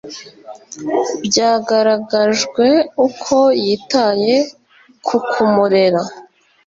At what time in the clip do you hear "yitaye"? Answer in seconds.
3.63-4.35